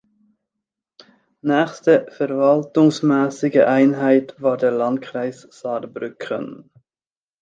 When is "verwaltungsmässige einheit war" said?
2.09-4.57